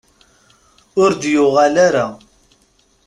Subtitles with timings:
[1.01, 2.07] Ur d-yuɣal ara.